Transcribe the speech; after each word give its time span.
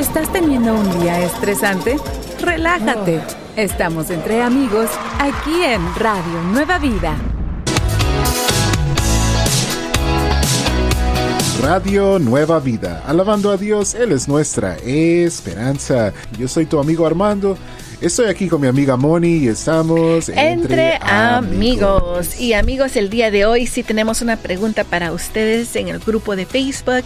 ¿Estás 0.00 0.32
teniendo 0.32 0.72
un 0.72 0.98
día 0.98 1.20
estresante? 1.22 1.98
Relájate. 2.40 3.20
Estamos 3.54 4.08
entre 4.08 4.40
amigos 4.40 4.88
aquí 5.18 5.62
en 5.62 5.94
Radio 5.94 6.42
Nueva 6.50 6.78
Vida. 6.78 7.18
Radio 11.62 12.18
Nueva 12.18 12.60
Vida, 12.60 13.02
alabando 13.06 13.50
a 13.50 13.58
Dios, 13.58 13.94
Él 13.94 14.12
es 14.12 14.26
nuestra 14.26 14.76
esperanza. 14.78 16.14
Yo 16.38 16.48
soy 16.48 16.64
tu 16.64 16.80
amigo 16.80 17.06
Armando. 17.06 17.58
Estoy 18.00 18.30
aquí 18.30 18.48
con 18.48 18.62
mi 18.62 18.66
amiga 18.66 18.96
Moni 18.96 19.36
y 19.36 19.48
estamos 19.48 20.30
entre, 20.30 20.98
amigos. 21.02 22.40
Y 22.40 22.54
amigos, 22.54 22.96
el 22.96 23.10
día 23.10 23.30
de 23.30 23.44
hoy 23.44 23.66
sí 23.66 23.82
tenemos 23.82 24.22
una 24.22 24.38
pregunta 24.38 24.84
para 24.84 25.12
ustedes 25.12 25.76
en 25.76 25.88
el 25.88 25.98
grupo 25.98 26.34
de 26.34 26.46
Facebook 26.46 27.04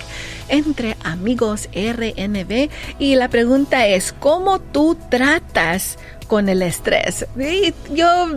Entre 0.49 0.97
Amigos 1.03 1.69
RNB. 1.75 2.71
Y 3.01 3.17
la 3.17 3.29
pregunta 3.29 3.89
es, 3.89 4.13
¿cómo 4.13 4.61
tú 4.61 4.97
tratas 5.11 5.99
con 6.29 6.49
el 6.49 6.63
estrés? 6.63 7.27
Y 7.37 7.75
yo 7.93 8.29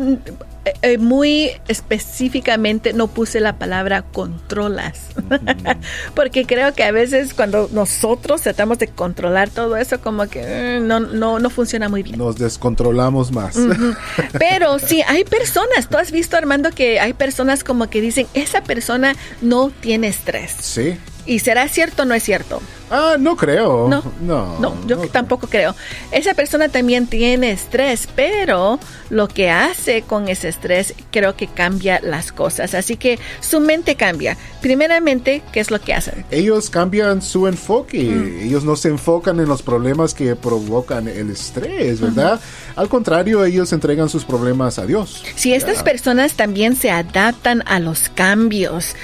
eh, 0.68 0.74
eh, 0.82 0.98
muy 0.98 1.52
específicamente 1.68 2.92
no 2.92 3.08
puse 3.08 3.40
la 3.40 3.58
palabra 3.58 4.02
controlas, 4.02 5.00
porque 6.16 6.46
creo 6.46 6.74
que 6.74 6.84
a 6.84 6.92
veces 6.92 7.34
cuando 7.34 7.70
nosotros 7.72 8.42
tratamos 8.42 8.80
de 8.80 8.88
controlar 8.88 9.50
todo 9.50 9.78
eso, 9.78 10.02
como 10.02 10.28
que 10.28 10.42
eh, 10.44 10.80
no, 10.82 11.00
no, 11.00 11.40
no 11.40 11.50
funciona 11.50 11.88
muy 11.88 12.04
bien. 12.04 12.18
Nos 12.18 12.38
descontrolamos 12.38 13.32
más. 13.32 13.56
Pero 14.40 14.78
sí, 14.80 15.02
hay 15.08 15.24
personas, 15.24 15.88
tú 15.90 15.98
has 15.98 16.12
visto 16.12 16.36
Armando 16.36 16.72
que 16.72 17.00
hay 17.00 17.14
personas 17.14 17.64
como 17.64 17.90
que 17.90 18.02
dicen, 18.02 18.28
esa 18.34 18.62
persona 18.62 19.16
no 19.42 19.70
tiene 19.70 20.08
estrés. 20.08 20.52
Sí. 20.60 20.98
¿Y 21.26 21.40
será 21.40 21.68
cierto 21.70 22.04
o 22.04 22.06
no 22.06 22.14
es 22.14 22.24
cierto? 22.24 22.62
Ah, 22.90 23.18
no 23.20 23.36
creo. 23.36 23.88
No, 23.90 24.04
no, 24.22 24.60
no 24.60 24.88
yo 24.88 24.98
tampoco 25.10 25.48
creo. 25.48 25.76
Esa 26.12 26.34
persona 26.34 26.70
también 26.70 27.08
tiene 27.08 27.52
estrés, 27.52 28.08
pero 28.16 28.80
lo 29.10 29.28
que 29.28 29.50
hace 29.50 30.04
con 30.04 30.30
ese 30.30 30.50
estrés 30.50 30.94
creo 31.12 31.36
que 31.36 31.48
cambia 31.48 32.00
las 32.02 32.32
cosas. 32.32 32.74
Así 32.74 32.96
que 32.96 33.20
su 33.42 33.60
mente 33.60 33.96
cambia. 33.96 34.38
Primeramente, 34.62 35.42
¿qué 35.52 35.60
es 35.60 35.70
lo 35.70 35.82
que 35.82 35.94
hacen? 35.94 36.26
Ellos 36.32 36.70
cambian 36.70 37.22
su 37.22 37.48
enfoque. 37.48 38.04
Mm. 38.04 38.44
Ellos 38.44 38.64
no 38.64 38.76
se 38.76 38.90
enfocan 38.90 39.40
en 39.40 39.48
los 39.48 39.62
problemas 39.62 40.14
que 40.14 40.36
provocan 40.36 41.08
el 41.08 41.30
estrés, 41.30 42.00
¿verdad? 42.00 42.40
Al 42.76 42.88
contrario, 42.88 43.44
ellos 43.44 43.74
entregan 43.74 44.08
sus 44.08 44.24
problemas 44.24 44.80
a 44.80 44.86
Dios. 44.86 45.24
Si 45.36 45.54
estas 45.54 45.84
personas 45.84 46.34
también 46.34 46.76
se 46.76 46.92
adaptan 46.92 47.64
a 47.66 47.80
los 47.80 48.10
cambios, 48.10 48.96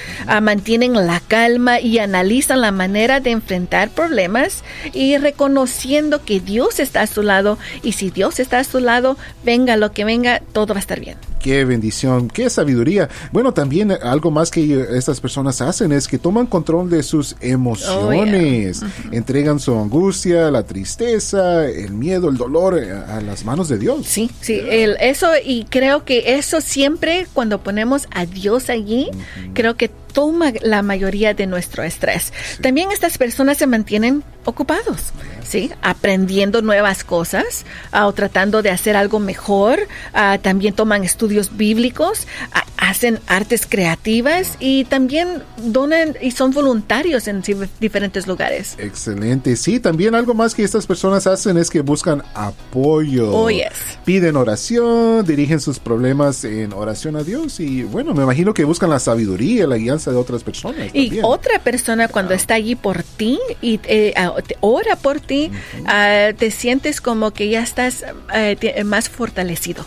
mantienen 0.42 0.94
la 0.94 1.20
calma 1.20 1.80
y 1.80 2.00
analizan 2.00 2.62
la 2.62 2.72
manera 2.72 3.20
de 3.20 3.32
enfrentar 3.32 3.73
problemas 3.90 4.64
y 4.94 5.18
reconociendo 5.18 6.24
que 6.24 6.40
Dios 6.40 6.80
está 6.80 7.02
a 7.02 7.08
su 7.08 7.24
lado 7.24 7.58
y 7.82 7.94
si 7.94 8.10
Dios 8.10 8.40
está 8.40 8.60
a 8.60 8.64
su 8.64 8.80
lado, 8.80 9.18
venga 9.44 9.78
lo 9.78 9.92
que 9.92 10.06
venga, 10.06 10.42
todo 10.52 10.74
va 10.74 10.78
a 10.78 10.80
estar 10.80 11.00
bien. 11.00 11.18
Qué 11.42 11.66
bendición, 11.66 12.30
qué 12.30 12.50
sabiduría. 12.50 13.10
Bueno, 13.34 13.54
también 13.54 13.92
algo 13.92 14.32
más 14.32 14.50
que 14.50 14.88
estas 14.92 15.20
personas 15.20 15.60
hacen 15.60 15.92
es 15.92 16.08
que 16.08 16.18
toman 16.18 16.46
control 16.46 16.90
de 16.90 17.04
sus 17.04 17.36
emociones, 17.42 18.82
oh, 18.82 18.86
entregan 19.12 19.60
su 19.60 19.78
angustia, 19.78 20.50
la 20.50 20.64
tristeza, 20.64 21.68
el 21.68 21.92
miedo, 21.92 22.30
el 22.30 22.38
dolor 22.38 22.80
a, 22.80 23.20
las 23.20 23.44
manos 23.44 23.68
de 23.68 23.78
Dios. 23.78 24.06
Sí, 24.06 24.32
sí, 24.40 24.62
el, 24.70 24.96
eso 25.02 25.28
y 25.44 25.66
creo 25.66 26.06
que 26.06 26.36
eso 26.38 26.62
siempre 26.62 27.28
cuando 27.34 27.62
ponemos 27.62 28.08
a 28.12 28.26
Dios 28.26 28.70
allí, 28.70 29.10
creo 29.54 29.76
que 29.76 29.92
toma 30.14 30.54
la 30.62 30.82
mayoría 30.82 31.34
de 31.34 31.48
nuestro 31.48 31.84
estrés. 31.84 32.32
También 32.62 32.92
estas 32.92 33.18
personas 33.18 33.58
se 33.58 33.68
mantienen 33.68 34.24
ocupados, 34.46 35.12
¿sí? 35.44 35.72
Aprendiendo 35.82 36.62
nuevas 36.62 37.04
cosas 37.04 37.66
ah, 37.92 38.08
o 38.08 38.14
tratando 38.14 38.62
de 38.62 38.70
hacer 38.70 38.96
algo 38.96 39.20
mejor. 39.20 39.88
Ah, 40.14 40.38
también 40.42 40.74
toman 40.74 41.04
estudios 41.04 41.58
bíblicos, 41.58 42.28
ah, 42.54 42.64
hacen 42.84 43.20
artes 43.28 43.66
creativas 43.68 44.58
y 44.60 44.84
también 44.86 45.42
donan 45.58 46.16
y 46.22 46.32
son 46.32 46.52
voluntarios 46.52 47.30
en 47.30 47.42
diferentes 47.80 48.28
lugares. 48.28 48.76
Excelente. 48.78 49.56
Sí, 49.56 49.80
también 49.80 50.16
algo 50.16 50.34
más 50.34 50.54
que 50.54 50.64
estas 50.64 50.86
personas 50.86 51.26
hacen 51.26 51.58
es 51.58 51.70
que 51.70 51.80
buscan 51.80 52.24
apoyo. 52.34 53.32
Oh, 53.32 53.50
yes. 53.50 53.72
Piden 54.04 54.36
oración, 54.36 55.26
dirigen 55.26 55.62
sus 55.62 55.80
problemas 55.80 56.44
en 56.44 56.74
oración 56.74 57.16
a 57.16 57.24
Dios 57.24 57.62
y 57.62 57.84
bueno, 57.84 58.14
me 58.14 58.24
imagino 58.24 58.54
que 58.54 58.66
buscan 58.66 58.90
la 58.90 59.00
sabiduría, 59.00 59.66
la 59.66 59.78
guianza 59.78 60.12
de 60.12 60.18
otras 60.18 60.44
personas. 60.44 60.94
Y 60.94 61.20
otra 61.24 61.60
persona 61.60 62.10
cuando 62.10 62.34
está 62.34 62.56
allí 62.56 62.76
por 62.76 63.04
ti 63.04 63.40
y 63.62 63.80
eh, 63.86 64.14
ora 64.60 64.98
por 64.98 65.22
ti, 65.22 65.52
ah, 65.86 66.32
te 66.38 66.52
sientes 66.52 67.00
como 67.00 67.32
que 67.32 67.48
ya 67.48 67.64
estás 67.64 68.04
eh, 68.34 68.84
más 68.84 69.08
fortalecido. 69.08 69.86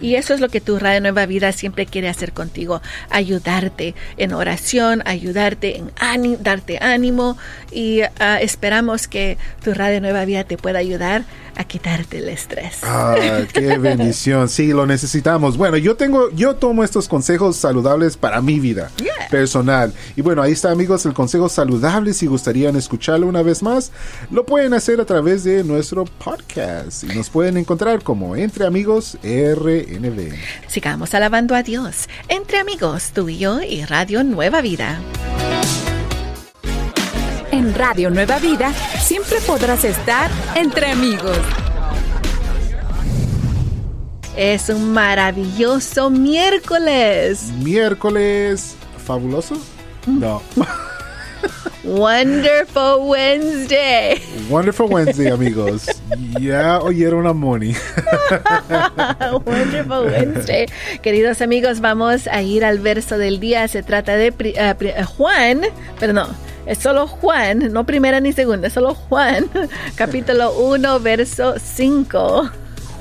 Y 0.00 0.14
eso 0.14 0.34
es 0.34 0.40
lo 0.40 0.48
que 0.48 0.60
tu 0.60 0.78
Radio 0.78 1.00
Nueva 1.00 1.26
Vida 1.26 1.52
siempre 1.52 1.86
quiere 1.86 2.08
hacer 2.08 2.32
contigo, 2.32 2.82
ayudarte 3.10 3.94
en 4.16 4.32
oración, 4.32 5.02
ayudarte 5.06 5.76
en 5.76 5.90
darte 6.42 6.78
ánimo. 6.80 7.36
Y 7.70 8.02
ah, 8.18 8.38
esperamos 8.40 9.08
que 9.08 9.38
tu 9.62 9.74
Radio 9.74 10.00
Nueva 10.00 10.24
Vida 10.24 10.44
te 10.44 10.56
pueda 10.56 10.78
ayudar 10.78 11.24
a 11.56 11.64
quitarte 11.64 12.18
el 12.18 12.28
estrés. 12.28 12.78
Ah, 12.82 13.16
qué 13.52 13.78
bendición. 13.78 14.48
Sí, 14.48 14.68
lo 14.68 14.86
necesitamos. 14.86 15.56
Bueno, 15.56 15.76
yo 15.76 15.96
tengo, 15.96 16.30
yo 16.30 16.56
tomo 16.56 16.84
estos 16.84 17.08
consejos 17.08 17.56
saludables 17.56 18.16
para 18.16 18.40
mi 18.40 18.60
vida 18.60 18.90
personal. 19.30 19.92
Y 20.14 20.22
bueno, 20.22 20.42
ahí 20.42 20.52
está, 20.52 20.70
amigos, 20.70 21.06
el 21.06 21.14
consejo 21.14 21.48
saludable. 21.48 22.14
Si 22.14 22.26
gustarían 22.26 22.76
escucharlo 22.76 23.26
una 23.26 23.42
vez 23.42 23.62
más, 23.62 23.92
lo 24.30 24.44
pueden 24.44 24.74
hacer 24.74 25.00
a 25.00 25.04
través 25.04 25.44
de 25.44 25.64
nuestro 25.64 26.04
podcast 26.04 27.04
y 27.04 27.08
nos 27.08 27.30
pueden 27.30 27.56
encontrar 27.56 28.02
como 28.02 28.36
Entre 28.36 28.66
Amigos 28.66 29.18
RNB. 29.22 30.32
Sigamos 30.68 31.14
alabando 31.14 31.54
a 31.54 31.62
Dios. 31.62 32.08
Entre 32.28 32.58
Amigos, 32.58 33.10
tú 33.14 33.28
y 33.28 33.38
yo 33.38 33.62
y 33.62 33.84
Radio 33.84 34.24
Nueva 34.24 34.60
Vida. 34.60 35.00
En 37.56 37.74
Radio 37.74 38.10
Nueva 38.10 38.38
Vida 38.38 38.70
siempre 39.00 39.38
podrás 39.40 39.82
estar 39.82 40.30
entre 40.56 40.90
amigos. 40.90 41.38
Es 44.36 44.68
un 44.68 44.92
maravilloso 44.92 46.10
miércoles. 46.10 47.44
Miércoles 47.62 48.76
fabuloso. 49.02 49.56
No. 50.06 50.42
Wonderful 51.84 53.08
Wednesday. 53.08 54.20
Wonderful 54.50 54.92
Wednesday, 54.92 55.28
amigos. 55.28 55.86
Ya 56.38 56.78
oyeron 56.80 57.26
a 57.26 57.32
Moni. 57.32 57.74
Wonderful 59.46 60.08
Wednesday. 60.08 60.66
Queridos 61.00 61.40
amigos, 61.40 61.80
vamos 61.80 62.26
a 62.26 62.42
ir 62.42 62.66
al 62.66 62.80
verso 62.80 63.16
del 63.16 63.40
día. 63.40 63.66
Se 63.68 63.82
trata 63.82 64.14
de 64.14 64.28
uh, 64.28 65.04
Juan, 65.06 65.62
pero 65.98 66.12
no, 66.12 66.28
es 66.66 66.78
solo 66.78 67.06
Juan, 67.06 67.72
no 67.72 67.84
primera 67.84 68.20
ni 68.20 68.32
segunda, 68.32 68.66
es 68.66 68.72
solo 68.72 68.94
Juan, 68.94 69.48
capítulo 69.94 70.52
1, 70.58 71.00
verso 71.00 71.54
5. 71.58 72.50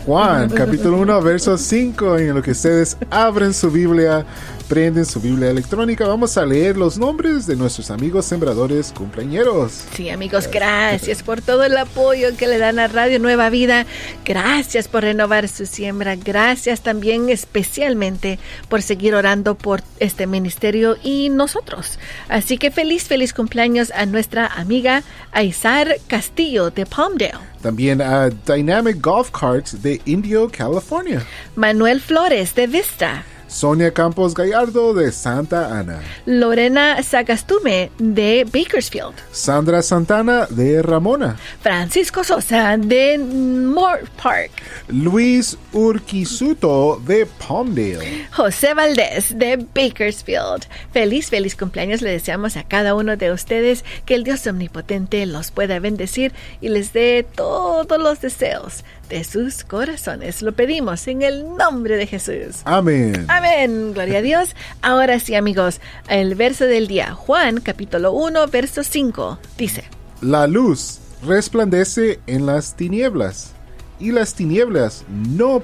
Juan, 0.05 0.49
capítulo 0.49 0.97
1, 0.97 1.21
verso 1.21 1.57
5, 1.57 2.17
en 2.19 2.35
lo 2.35 2.41
que 2.43 2.51
ustedes 2.51 2.95
abren 3.09 3.53
su 3.53 3.71
Biblia 3.71 4.23
prenden 4.67 5.05
su 5.05 5.21
Biblia 5.21 5.49
electrónica, 5.49 6.07
vamos 6.07 6.37
a 6.37 6.45
leer 6.45 6.75
los 6.75 6.97
nombres 6.97 7.45
de 7.47 7.55
nuestros 7.55 7.91
amigos 7.91 8.25
sembradores 8.25 8.91
cumpleañeros. 8.91 9.85
Sí, 9.95 10.09
amigos, 10.09 10.49
gracias 10.51 11.23
por 11.23 11.41
todo 11.41 11.63
el 11.63 11.77
apoyo 11.77 12.35
que 12.35 12.47
le 12.47 12.57
dan 12.57 12.79
a 12.79 12.87
Radio 12.87 13.19
Nueva 13.19 13.49
Vida. 13.49 13.85
Gracias 14.25 14.87
por 14.87 15.03
renovar 15.03 15.47
su 15.47 15.65
siembra. 15.65 16.15
Gracias 16.15 16.81
también 16.81 17.29
especialmente 17.29 18.39
por 18.67 18.81
seguir 18.81 19.15
orando 19.15 19.55
por 19.55 19.81
este 19.99 20.27
ministerio 20.27 20.97
y 21.03 21.29
nosotros. 21.29 21.99
Así 22.27 22.57
que 22.57 22.71
feliz, 22.71 23.03
feliz 23.03 23.33
cumpleaños 23.33 23.91
a 23.91 24.05
nuestra 24.05 24.47
amiga 24.47 25.03
Aizar 25.31 25.95
Castillo 26.07 26.71
de 26.71 26.85
Palmdale. 26.85 27.33
También 27.61 28.01
a 28.01 28.29
Dynamic 28.29 29.01
Golf 29.01 29.31
Carts 29.31 29.81
de 29.81 30.01
Indio, 30.05 30.49
California. 30.51 31.25
Manuel 31.55 31.99
Flores 32.01 32.53
de 32.55 32.67
Vista. 32.67 33.23
Sonia 33.55 33.93
Campos 33.93 34.33
Gallardo 34.33 34.93
de 34.93 35.13
Santa 35.13 35.79
Ana. 35.79 36.01
Lorena 36.25 37.01
Sagastume 37.01 37.89
de 37.97 38.43
Bakersfield. 38.43 39.13
Sandra 39.31 39.81
Santana 39.81 40.45
de 40.49 40.81
Ramona. 40.81 41.37
Francisco 41.61 42.25
Sosa 42.25 42.75
de 42.77 43.17
Moore 43.17 44.03
Park. 44.21 44.51
Luis 44.89 45.57
Urquisuto 45.71 47.01
de 47.07 47.25
Palmdale. 47.25 48.27
José 48.33 48.73
Valdés 48.73 49.39
de 49.39 49.55
Bakersfield. 49.73 50.65
Feliz, 50.91 51.29
feliz 51.29 51.55
cumpleaños 51.55 52.01
le 52.01 52.11
deseamos 52.11 52.57
a 52.57 52.63
cada 52.63 52.93
uno 52.93 53.15
de 53.15 53.31
ustedes 53.31 53.85
que 54.05 54.15
el 54.15 54.25
Dios 54.25 54.45
omnipotente 54.47 55.25
los 55.25 55.51
pueda 55.51 55.79
bendecir 55.79 56.33
y 56.59 56.67
les 56.67 56.91
dé 56.91 57.25
todos 57.35 57.97
los 57.97 58.19
deseos 58.19 58.83
de 59.09 59.23
sus 59.23 59.63
corazones. 59.63 60.41
Lo 60.41 60.53
pedimos 60.53 61.07
en 61.07 61.21
el 61.21 61.55
nombre 61.55 61.97
de 61.97 62.07
Jesús. 62.07 62.61
Amén. 62.65 63.25
Amén. 63.27 63.93
Gloria 63.93 64.19
a 64.19 64.21
Dios. 64.21 64.55
Ahora 64.81 65.19
sí, 65.19 65.35
amigos, 65.35 65.79
el 66.07 66.35
verso 66.35 66.65
del 66.65 66.87
día. 66.87 67.13
Juan 67.13 67.61
capítulo 67.61 68.11
1, 68.13 68.47
verso 68.47 68.83
5 68.83 69.39
dice. 69.57 69.83
La 70.21 70.47
luz 70.47 70.99
resplandece 71.25 72.19
en 72.27 72.45
las 72.45 72.75
tinieblas 72.75 73.51
y 73.99 74.11
las 74.11 74.33
tinieblas 74.33 75.03
no 75.09 75.61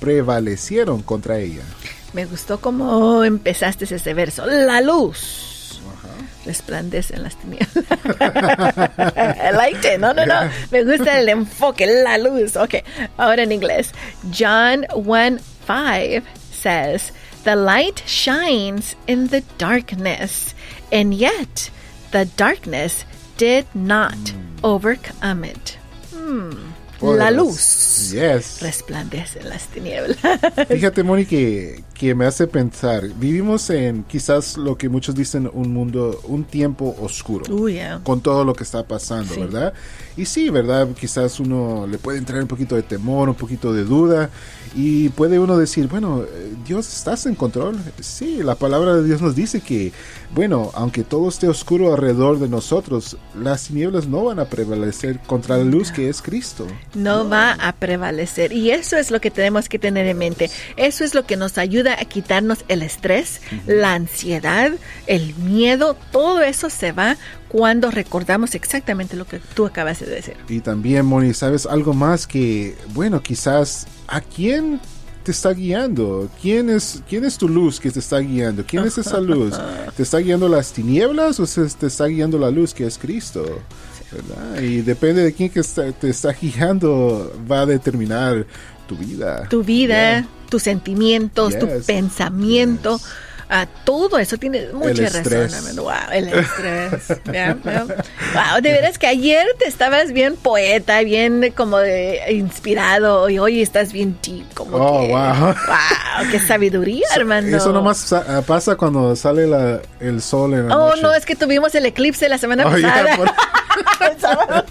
prevalecieron 0.00 1.02
contra 1.02 1.38
ella. 1.38 1.62
Me 2.12 2.26
gustó 2.26 2.60
cómo 2.60 3.24
empezaste 3.24 3.84
ese 3.84 4.14
verso. 4.14 4.46
La 4.46 4.80
luz 4.80 5.53
resplandece 6.44 7.14
en 7.14 7.22
las 7.22 7.36
tinieblas. 7.36 7.76
I 7.76 9.50
liked 9.52 9.84
it. 9.84 10.00
No, 10.00 10.12
no, 10.12 10.24
no. 10.24 10.50
Me 10.70 10.84
gusta 10.84 11.18
el 11.18 11.28
enfoque, 11.28 11.86
la 11.86 12.18
luz. 12.18 12.56
Ok, 12.56 12.76
ahora 13.16 13.42
en 13.42 13.52
inglés. 13.52 13.92
John 14.30 14.86
1 14.94 15.38
5 15.66 16.24
says, 16.52 17.12
The 17.44 17.56
light 17.56 18.02
shines 18.06 18.96
in 19.06 19.28
the 19.28 19.42
darkness, 19.58 20.54
and 20.90 21.14
yet 21.14 21.70
the 22.10 22.26
darkness 22.36 23.04
did 23.36 23.66
not 23.74 24.14
mm. 24.14 24.60
overcome 24.62 25.44
it. 25.44 25.78
Hmm 26.14 26.74
la 27.12 27.30
luz 27.30 28.12
yes. 28.12 28.60
resplandece 28.62 29.40
en 29.40 29.48
las 29.50 29.66
tinieblas. 29.68 30.18
Fíjate, 30.68 31.02
Moni, 31.02 31.26
que, 31.26 31.82
me 32.14 32.26
hace 32.26 32.46
pensar, 32.46 33.08
vivimos 33.16 33.70
en 33.70 34.04
quizás 34.04 34.56
lo 34.56 34.76
que 34.76 34.88
muchos 34.88 35.14
dicen 35.14 35.50
un 35.52 35.72
mundo, 35.72 36.20
un 36.24 36.44
tiempo 36.44 36.94
oscuro, 37.00 37.44
con 38.02 38.20
todo 38.20 38.44
lo 38.44 38.54
que 38.54 38.64
está 38.64 38.82
pasando, 38.82 39.34
¿verdad? 39.38 39.72
Y 40.16 40.26
sí, 40.26 40.50
¿verdad? 40.50 40.88
Quizás 40.98 41.40
uno 41.40 41.86
le 41.86 41.98
puede 41.98 42.18
entrar 42.18 42.40
un 42.40 42.48
poquito 42.48 42.76
de 42.76 42.82
temor, 42.82 43.28
un 43.28 43.34
poquito 43.34 43.72
de 43.72 43.84
duda, 43.84 44.30
y 44.76 45.08
puede 45.10 45.38
uno 45.38 45.56
decir, 45.56 45.88
bueno, 45.88 46.24
Dios, 46.66 46.92
¿estás 46.92 47.26
en 47.26 47.34
control? 47.34 47.78
Sí, 48.00 48.42
la 48.42 48.54
palabra 48.56 48.96
de 48.96 49.04
Dios 49.04 49.22
nos 49.22 49.34
dice 49.34 49.60
que, 49.60 49.92
bueno, 50.34 50.70
aunque 50.74 51.04
todo 51.04 51.28
esté 51.28 51.48
oscuro 51.48 51.92
alrededor 51.92 52.38
de 52.38 52.48
nosotros, 52.48 53.16
las 53.40 53.68
tinieblas 53.68 54.06
no 54.08 54.24
van 54.24 54.40
a 54.40 54.46
prevalecer 54.46 55.20
contra 55.20 55.56
la 55.56 55.64
luz 55.64 55.92
que 55.92 56.08
es 56.08 56.20
Cristo 56.20 56.66
no 56.94 57.28
va 57.28 57.52
a 57.52 57.72
prevalecer. 57.72 58.52
Y 58.52 58.70
eso 58.70 58.96
es 58.96 59.10
lo 59.10 59.20
que 59.20 59.30
tenemos 59.30 59.68
que 59.68 59.78
tener 59.78 60.06
en 60.06 60.18
mente. 60.18 60.50
Eso 60.76 61.04
es 61.04 61.14
lo 61.14 61.26
que 61.26 61.36
nos 61.36 61.58
ayuda 61.58 61.83
a 61.92 62.04
quitarnos 62.04 62.64
el 62.68 62.82
estrés, 62.82 63.40
la 63.66 63.94
ansiedad, 63.94 64.72
el 65.06 65.34
miedo. 65.36 65.96
Todo 66.12 66.42
eso 66.42 66.70
se 66.70 66.92
va 66.92 67.16
cuando 67.48 67.90
recordamos 67.90 68.54
exactamente 68.54 69.16
lo 69.16 69.26
que 69.26 69.38
tú 69.38 69.66
acabas 69.66 70.00
de 70.00 70.06
decir. 70.06 70.36
Y 70.48 70.60
también, 70.60 71.06
Moni, 71.06 71.34
¿sabes 71.34 71.66
algo 71.66 71.94
más 71.94 72.26
que, 72.26 72.76
bueno, 72.94 73.22
quizás 73.22 73.86
a 74.08 74.20
quién 74.20 74.80
te 75.22 75.30
está 75.30 75.52
guiando? 75.52 76.28
¿Quién 76.40 76.68
es, 76.68 77.02
¿Quién 77.08 77.24
es 77.24 77.38
tu 77.38 77.48
luz 77.48 77.80
que 77.80 77.90
te 77.90 78.00
está 78.00 78.18
guiando? 78.18 78.64
¿Quién 78.66 78.84
es 78.84 78.98
esa 78.98 79.20
luz? 79.20 79.54
¿Te 79.96 80.02
está 80.02 80.18
guiando 80.18 80.48
las 80.48 80.72
tinieblas 80.72 81.40
o 81.40 81.46
te 81.46 81.86
está 81.86 82.06
guiando 82.06 82.38
la 82.38 82.50
luz 82.50 82.74
que 82.74 82.86
es 82.86 82.98
Cristo? 82.98 83.44
Y 84.60 84.82
depende 84.82 85.22
de 85.22 85.32
quién 85.32 85.50
que 85.50 85.62
te 85.62 86.08
está 86.08 86.32
guiando, 86.32 87.32
va 87.50 87.62
a 87.62 87.66
determinar 87.66 88.46
tu 88.86 88.96
vida. 88.96 89.46
Tu 89.48 89.62
vida, 89.62 90.24
tus 90.50 90.62
sentimientos, 90.62 91.58
tu 91.58 91.68
pensamiento. 91.86 93.00
Ah, 93.48 93.66
todo 93.84 94.18
eso 94.18 94.38
tiene 94.38 94.68
mucha 94.72 95.08
razón. 95.10 95.76
Wow, 95.76 95.92
el 96.12 96.28
estrés. 96.28 97.20
Wow, 98.34 98.60
de 98.62 98.72
veras 98.72 98.98
que 98.98 99.06
ayer 99.06 99.46
te 99.58 99.68
estabas 99.68 100.12
bien 100.12 100.34
poeta, 100.36 101.00
bien 101.02 101.52
como 101.56 101.78
inspirado 102.30 103.28
y 103.28 103.38
hoy 103.38 103.62
estás 103.62 103.92
bien 103.92 104.18
deep. 104.22 104.52
Como 104.54 104.76
oh, 104.76 105.06
wow. 105.06 105.34
Wow, 105.36 106.30
qué 106.30 106.40
sabiduría, 106.40 107.06
hermano. 107.14 107.56
Eso 107.56 107.72
nomás 107.72 108.12
ah, 108.12 108.42
pasa 108.46 108.76
cuando 108.76 109.14
sale 109.14 109.48
el 110.00 110.22
sol 110.22 110.54
en 110.54 110.68
la 110.68 110.76
Oh, 110.76 110.96
no, 110.96 111.14
es 111.14 111.26
que 111.26 111.36
tuvimos 111.36 111.74
el 111.74 111.86
eclipse 111.86 112.28
la 112.28 112.38
semana 112.38 112.66
oh, 112.66 112.70
pasada. 112.70 113.14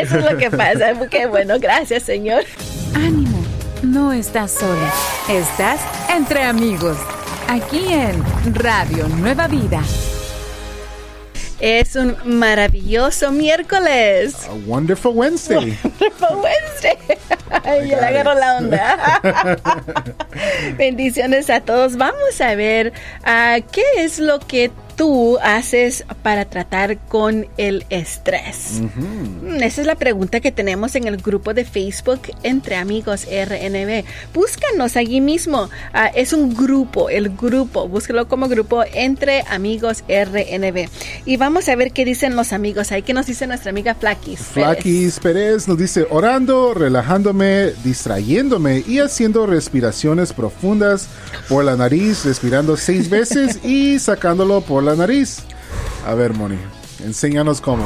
Eso 0.00 0.18
es 0.18 0.30
lo 0.30 0.36
que 0.36 0.50
pasa. 0.50 0.94
Qué 1.10 1.26
bueno, 1.26 1.58
gracias, 1.58 2.02
Señor. 2.02 2.44
Ánimo, 2.94 3.38
no 3.82 4.12
estás 4.12 4.52
sola. 4.52 4.92
Estás 5.28 5.80
entre 6.14 6.44
amigos 6.44 6.96
aquí 7.48 7.92
en 7.92 8.22
Radio 8.54 9.08
Nueva 9.08 9.48
Vida. 9.48 9.82
Es 11.60 11.96
un 11.96 12.16
maravilloso 12.24 13.32
miércoles. 13.32 14.46
A 14.48 14.52
wonderful 14.66 15.12
Wednesday. 15.14 15.76
Wonderful 15.82 16.36
Wednesday. 16.42 16.98
Ay, 17.64 17.88
ya 17.88 18.00
le 18.00 18.06
agarro 18.06 18.34
la 18.34 18.56
onda. 18.58 19.20
Bendiciones 20.78 21.50
a 21.50 21.60
todos. 21.60 21.96
Vamos 21.96 22.40
a 22.40 22.54
ver 22.54 22.92
uh, 23.22 23.62
qué 23.72 23.82
es 23.96 24.18
lo 24.18 24.38
que 24.38 24.70
tú 24.98 25.38
haces 25.40 26.04
para 26.22 26.44
tratar 26.44 26.98
con 26.98 27.46
el 27.56 27.86
estrés? 27.88 28.82
Mm, 28.82 29.62
esa 29.62 29.80
es 29.80 29.86
la 29.86 29.94
pregunta 29.94 30.40
que 30.40 30.50
tenemos 30.50 30.96
en 30.96 31.06
el 31.06 31.18
grupo 31.18 31.54
de 31.54 31.64
Facebook 31.64 32.20
Entre 32.42 32.74
Amigos 32.74 33.24
RNB. 33.24 34.04
Búscanos 34.34 34.96
allí 34.96 35.20
mismo. 35.20 35.70
Ah, 35.94 36.08
es 36.08 36.32
un 36.32 36.52
grupo, 36.54 37.08
el 37.10 37.30
grupo. 37.30 37.88
Búscalo 37.88 38.26
como 38.26 38.48
grupo 38.48 38.82
Entre 38.92 39.44
Amigos 39.48 40.02
RNB. 40.08 40.88
Y 41.24 41.36
vamos 41.36 41.68
a 41.68 41.76
ver 41.76 41.92
qué 41.92 42.04
dicen 42.04 42.34
los 42.34 42.52
amigos 42.52 42.90
ahí. 42.90 43.02
¿Qué 43.02 43.14
nos 43.14 43.26
dice 43.26 43.46
nuestra 43.46 43.70
amiga 43.70 43.94
Flaquis? 43.94 44.40
Flaquis 44.40 45.20
Pérez 45.20 45.68
nos 45.68 45.78
dice, 45.78 46.08
orando, 46.10 46.74
relajándome, 46.74 47.72
distrayéndome 47.84 48.82
y 48.84 48.98
haciendo 48.98 49.46
respiraciones 49.46 50.32
profundas 50.32 51.06
por 51.48 51.64
la 51.64 51.76
nariz, 51.76 52.24
respirando 52.24 52.76
seis 52.76 53.08
veces 53.08 53.64
y 53.64 54.00
sacándolo 54.00 54.60
por 54.60 54.82
la 54.82 54.87
la 54.88 54.96
nariz. 54.96 55.40
A 56.06 56.14
ver, 56.14 56.32
Moni, 56.32 56.56
enséñanos 57.04 57.60
cómo. 57.60 57.84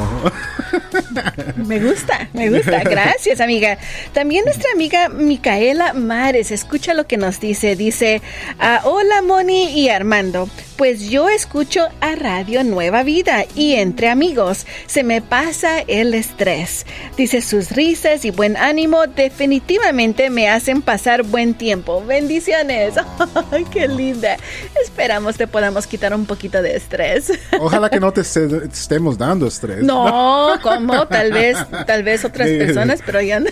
Me 1.55 1.79
gusta, 1.79 2.27
me 2.33 2.49
gusta. 2.49 2.83
Gracias, 2.83 3.39
amiga. 3.39 3.77
También 4.13 4.45
nuestra 4.45 4.71
amiga 4.73 5.09
Micaela 5.09 5.93
Mares, 5.93 6.51
escucha 6.51 6.93
lo 6.93 7.05
que 7.07 7.17
nos 7.17 7.39
dice. 7.39 7.75
Dice, 7.75 8.21
ah, 8.59 8.81
hola 8.83 9.21
Moni 9.21 9.79
y 9.79 9.89
Armando. 9.89 10.49
Pues 10.77 11.09
yo 11.09 11.29
escucho 11.29 11.87
a 12.01 12.15
Radio 12.15 12.63
Nueva 12.63 13.03
Vida 13.03 13.45
y 13.55 13.75
entre 13.75 14.09
amigos 14.09 14.65
se 14.87 15.03
me 15.03 15.21
pasa 15.21 15.79
el 15.81 16.13
estrés. 16.15 16.85
Dice 17.15 17.41
sus 17.41 17.71
risas 17.71 18.25
y 18.25 18.31
buen 18.31 18.57
ánimo 18.57 19.05
definitivamente 19.05 20.31
me 20.31 20.49
hacen 20.49 20.81
pasar 20.81 21.23
buen 21.23 21.53
tiempo. 21.53 22.03
Bendiciones. 22.03 22.95
Ay, 23.51 23.65
qué 23.71 23.87
linda. 23.87 24.37
Esperamos 24.83 25.37
te 25.37 25.47
podamos 25.47 25.85
quitar 25.85 26.13
un 26.13 26.25
poquito 26.25 26.61
de 26.61 26.75
estrés. 26.75 27.31
Ojalá 27.59 27.89
que 27.89 27.99
no 27.99 28.11
te 28.11 28.21
estemos 28.21 29.02
dando 29.11 29.47
estrés. 29.47 29.83
No, 29.83 30.53
como 30.61 31.07
tal 31.07 31.31
vez, 31.31 31.57
tal 31.85 32.03
vez 32.03 32.25
otras 32.25 32.47
personas, 32.49 33.01
pero 33.05 33.21
ya 33.21 33.39
no. 33.39 33.49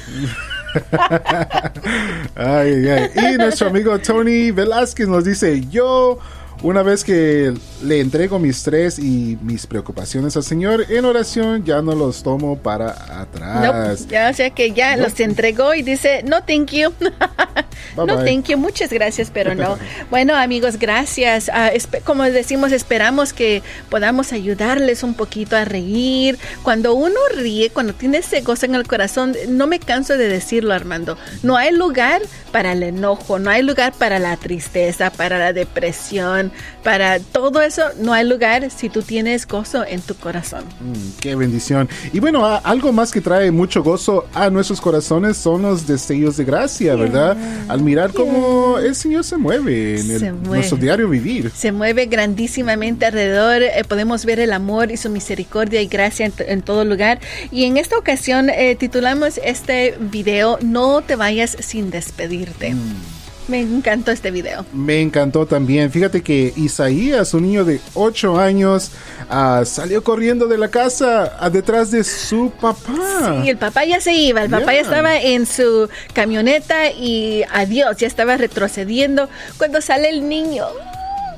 ay, 2.36 2.88
ay. 2.88 3.12
Y 3.16 3.38
nuestro 3.38 3.68
amigo 3.68 4.00
Tony 4.00 4.52
Velázquez 4.52 5.08
nos 5.08 5.26
dice, 5.26 5.62
yo 5.70 6.20
una 6.64 6.84
vez 6.84 7.04
que 7.04 7.54
le 7.84 8.00
entrego 8.00 8.38
mi 8.38 8.50
estrés 8.50 9.00
y 9.00 9.38
mis 9.42 9.66
preocupaciones 9.66 10.38
al 10.38 10.44
Señor 10.44 10.86
en 10.90 11.06
oración, 11.06 11.66
ya 11.66 11.82
no 11.82 11.96
los 11.96 12.22
tomo 12.22 12.58
para 12.58 13.22
atrás. 13.22 14.08
ya, 14.08 14.30
o 14.30 14.34
sea 14.34 14.50
que 14.52 14.72
ya 14.72 14.96
los 14.96 15.20
entregó 15.20 15.74
y 15.74 15.82
dice, 15.82 16.24
no, 16.24 16.44
thank 16.44 16.72
you. 16.72 16.94
no, 17.98 18.06
thank 18.24 18.46
you, 18.46 18.58
muchas 18.58 18.92
gracias, 18.94 19.32
pero 19.34 19.56
no. 19.56 19.78
bueno, 20.12 20.36
amigos, 20.36 20.78
gracias. 20.78 21.50
Ah, 21.52 21.72
como 22.04 22.24
decimos, 22.24 22.72
esperamos 22.72 23.34
que 23.34 23.64
podamos 23.90 24.32
ayudarles 24.32 25.02
un 25.02 25.16
poquito 25.16 25.56
a 25.56 25.66
reír. 25.66 26.38
Cuando 26.62 26.94
uno 26.94 27.20
ríe, 27.36 27.72
cuando 27.72 27.94
tiene 27.94 28.20
ese 28.20 28.42
gozo 28.42 28.68
en 28.68 28.76
el 28.76 28.88
corazón, 28.88 29.36
no 29.50 29.66
me 29.66 29.80
canso 29.80 30.16
de 30.16 30.28
decirlo, 30.28 30.74
Armando, 30.74 31.18
no 31.42 31.58
hay 31.58 31.72
lugar 31.72 32.22
para 32.52 32.74
el 32.74 32.84
enojo, 32.84 33.40
no 33.40 33.50
hay 33.50 33.64
lugar 33.64 33.94
para 33.94 34.20
la 34.20 34.38
tristeza, 34.38 35.10
para 35.10 35.40
la 35.40 35.54
depresión 35.54 36.51
para 36.84 37.20
todo 37.20 37.62
eso 37.62 37.84
no 38.00 38.14
hay 38.14 38.28
lugar 38.28 38.70
si 38.72 38.90
tú 38.90 39.02
tienes 39.02 39.48
gozo 39.48 39.86
en 39.86 40.02
tu 40.02 40.16
corazón. 40.16 40.64
Mm, 40.80 41.20
qué 41.20 41.36
bendición. 41.36 41.88
Y 42.14 42.20
bueno, 42.20 42.46
algo 42.46 42.92
más 42.92 43.12
que 43.12 43.22
trae 43.22 43.52
mucho 43.52 43.84
gozo 43.84 44.26
a 44.34 44.50
nuestros 44.50 44.82
corazones 44.82 45.38
son 45.38 45.64
los 45.64 45.88
destellos 45.88 46.38
de 46.38 46.46
gracia, 46.46 46.96
¿verdad? 46.96 47.38
Al 47.68 47.82
mirar 47.82 48.14
cómo 48.14 48.78
el 48.80 48.96
Señor 48.96 49.24
se 49.24 49.38
mueve 49.38 50.00
en 50.00 50.44
nuestro 50.44 50.78
diario 50.78 51.10
vivir. 51.10 51.52
Se 51.56 51.72
mueve 51.72 52.06
grandísimamente 52.06 53.06
alrededor. 53.06 53.64
Eh, 53.64 53.84
podemos 53.88 54.26
ver 54.26 54.40
el 54.40 54.54
amor 54.54 54.92
y 54.92 54.98
su 54.98 55.10
misericordia 55.10 55.82
y 55.82 55.88
gracia 55.88 56.32
en, 56.38 56.62
todo 56.62 56.86
lugar. 56.86 57.20
Y 57.52 57.66
en 57.66 57.78
esta 57.78 57.98
ocasión 57.98 58.50
eh, 58.50 58.76
titulamos 58.76 59.40
este 59.44 59.96
video 60.00 60.58
No 60.62 61.02
te 61.02 61.16
vayas 61.16 61.58
sin 61.60 61.92
despedirte. 61.92 62.74
Mm. 62.74 63.11
Me 63.48 63.60
encantó 63.62 64.12
este 64.12 64.32
video. 64.32 64.66
Me 64.74 65.02
encantó 65.02 65.46
también. 65.46 65.92
Fíjate 65.92 66.22
que 66.22 66.54
Isaías, 66.56 67.34
un 67.34 67.44
niño 67.44 67.66
de 67.66 67.80
8 67.94 68.40
años, 68.40 68.92
ah, 69.30 69.64
salió 69.66 70.04
corriendo 70.04 70.48
de 70.48 70.58
la 70.58 70.70
casa 70.70 71.38
a 71.40 71.50
detrás 71.50 71.92
de 71.92 72.04
su 72.04 72.52
papá. 72.52 73.42
Sí, 73.44 73.50
el 73.50 73.58
papá 73.58 73.86
ya 73.86 74.00
se 74.00 74.14
iba. 74.14 74.44
El 74.44 74.50
papá 74.50 74.74
ya 74.74 74.82
estaba 74.82 75.20
en 75.20 75.46
su 75.46 75.90
camioneta 76.14 76.92
y 76.92 77.44
adiós, 77.52 77.98
ya 77.98 78.08
estaba 78.08 78.38
retrocediendo 78.38 79.30
cuando 79.58 79.82
sale 79.82 80.10
el 80.10 80.28
niño 80.28 80.66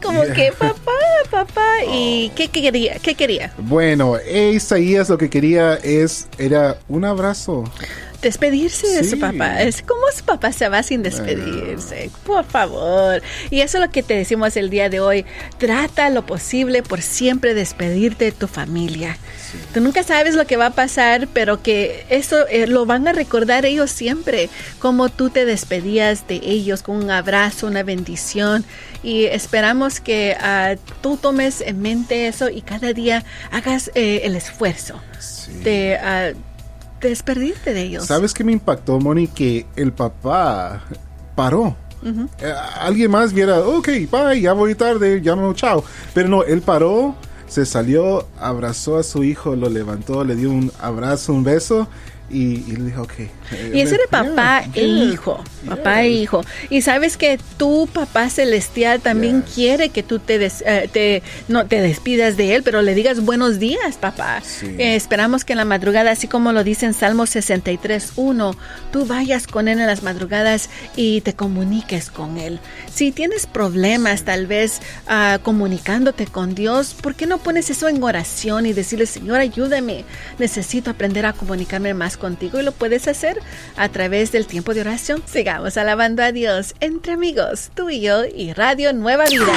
como 0.04 0.24
que 0.24 0.52
papá, 0.52 0.92
papá. 1.32 1.84
¿Y 1.92 2.30
qué, 2.36 2.50
quería? 2.50 2.96
¿Qué 3.00 3.16
quería? 3.16 3.54
Bueno, 3.58 4.18
Isaías 4.20 5.10
lo 5.10 5.18
que 5.18 5.30
quería 5.30 5.76
es, 5.76 6.28
era 6.38 6.78
un 6.90 7.06
abrazo 7.06 7.64
despedirse 8.24 8.88
de 8.88 9.04
su 9.04 9.20
papá. 9.20 9.62
Es 9.62 9.82
como 9.82 10.02
su 10.16 10.24
papá 10.24 10.52
se 10.52 10.68
va 10.70 10.82
sin 10.82 11.04
despedirse. 11.04 12.10
Por 12.26 12.46
favor. 12.46 13.22
Y 13.52 13.62
eso 13.62 13.78
es 13.78 13.84
lo 13.84 13.92
que 13.92 14.02
te 14.02 14.16
decimos 14.16 14.58
el 14.58 14.70
día 14.70 14.90
de 14.90 15.00
hoy. 15.00 15.26
Trata 15.58 16.10
lo 16.10 16.26
posible 16.26 16.82
por 16.82 17.02
siempre 17.02 17.54
despedirte 17.54 18.26
de 18.26 18.32
tu 18.32 18.48
familia. 18.48 19.18
Tú 19.74 19.82
nunca 19.82 20.02
sabes 20.04 20.36
lo 20.36 20.48
que 20.48 20.58
va 20.58 20.68
a 20.68 20.72
pasar, 20.72 21.28
pero 21.32 21.62
que 21.62 22.06
eso 22.10 22.48
eh, 22.48 22.66
lo 22.66 22.86
van 22.86 23.08
a 23.08 23.14
recordar 23.14 23.66
ellos 23.66 23.92
siempre, 23.92 24.50
como 24.80 25.10
tú 25.10 25.30
te 25.30 25.46
despedías 25.46 26.28
de 26.28 26.36
ellos 26.44 26.82
con 26.82 26.96
un 26.96 27.12
abrazo, 27.12 27.68
una 27.68 27.84
bendición. 27.84 28.66
Y 29.04 29.26
esperamos 29.26 30.00
que 30.00 30.36
uh, 30.40 30.80
tú 31.02 31.18
tomes 31.18 31.62
en 31.62 31.82
mente 31.82 32.28
eso 32.28 32.50
y 32.50 32.62
cada 32.62 32.94
día 32.94 33.24
hagas 33.52 33.92
eh, 33.94 34.22
el 34.24 34.36
esfuerzo 34.36 35.02
de... 35.64 36.34
Uh, 36.36 36.53
despedirte 37.10 37.74
de 37.74 37.82
ellos. 37.84 38.06
¿Sabes 38.06 38.34
qué 38.34 38.44
me 38.44 38.52
impactó, 38.52 39.00
Moni? 39.00 39.28
Que 39.28 39.66
el 39.76 39.92
papá 39.92 40.84
paró. 41.36 41.76
Eh, 42.06 42.54
alguien 42.80 43.10
más 43.12 43.32
viera, 43.32 43.62
ok, 43.62 43.88
bye, 44.12 44.42
ya 44.42 44.52
voy 44.52 44.76
tarde, 44.76 45.22
ya 45.22 45.36
me 45.36 45.54
chao. 45.56 45.84
Pero 46.14 46.28
no, 46.28 46.44
él 46.44 46.62
paró, 46.62 47.16
se 47.48 47.66
salió, 47.66 48.28
abrazó 48.40 48.98
a 48.98 49.04
su 49.04 49.24
hijo, 49.24 49.56
lo 49.56 49.70
levantó, 49.70 50.24
le 50.26 50.36
dio 50.36 50.50
un 50.50 50.72
abrazo, 50.82 51.34
un 51.34 51.44
beso 51.44 51.88
y, 52.30 52.64
y 52.68 52.76
le 52.78 52.86
dijo, 52.86 53.04
ok. 53.04 53.14
y 53.74 53.82
ese 53.82 53.98
de 53.98 54.08
papá 54.10 54.64
e 54.74 54.84
hijo, 54.84 55.44
papá 55.68 56.04
e 56.04 56.10
hijo. 56.10 56.44
Y 56.70 56.82
sabes 56.82 57.18
que 57.18 57.40
tu 57.58 57.88
papá 57.92 58.30
celestial 58.30 59.02
también 59.02 59.44
quiere 59.54 59.90
que 59.90 60.04
tú 60.04 60.20
te, 60.20 60.44
eh, 60.44 60.90
te, 60.92 61.22
no, 61.48 61.68
te 61.68 61.82
despidas 61.82 62.38
de 62.38 62.56
él, 62.56 62.64
pero 62.64 62.82
le 62.82 62.96
digas 62.96 63.20
buenos 63.20 63.60
días, 63.60 63.98
papá. 63.98 64.42
Eh, 64.64 64.96
esperamos 64.96 65.46
que 65.46 65.54
en 65.54 65.58
la 65.58 65.66
madrugada, 65.66 66.12
así 66.12 66.28
como 66.28 66.54
lo 66.54 66.64
dice 66.64 66.86
en 66.86 66.94
Salmo 66.94 67.26
63, 67.26 68.14
1, 68.16 68.56
tú 68.92 69.06
vayas 69.06 69.46
con 69.46 69.68
él 69.68 69.80
en 69.80 69.88
las 69.88 70.02
madrugadas 70.02 70.70
y 70.96 71.22
te 71.22 71.34
comuniques 71.34 72.10
con 72.10 72.38
él. 72.38 72.60
Si 72.92 73.12
tienes 73.12 73.46
problemas, 73.46 74.24
tal 74.24 74.48
vez 74.48 74.82
uh, 75.08 75.40
comunicándote 75.42 76.26
con 76.26 76.56
Dios, 76.56 76.96
¿por 77.00 77.16
qué 77.16 77.28
no 77.28 77.38
pones 77.38 77.70
eso 77.70 77.90
en 77.90 78.02
oración 78.02 78.66
y 78.66 78.74
decirle, 78.74 79.06
Señor, 79.06 79.40
ayúdame, 79.40 80.06
necesito 80.40 80.90
aprender 80.90 81.26
a 81.26 81.34
comunicarme 81.34 81.94
más 81.94 82.13
contigo 82.18 82.60
y 82.60 82.64
lo 82.64 82.72
puedes 82.72 83.08
hacer 83.08 83.40
a 83.76 83.90
través 83.90 84.32
del 84.32 84.48
tiempo 84.48 84.74
de 84.74 84.82
oración. 84.82 85.24
Sigamos 85.26 85.78
alabando 85.78 86.24
a 86.24 86.32
Dios 86.32 86.76
entre 86.80 87.14
amigos, 87.14 87.72
tú 87.76 87.90
y 87.90 88.02
yo 88.02 88.26
y 88.26 88.54
Radio 88.54 88.94
Nueva 88.94 89.26
Vida. 89.26 89.54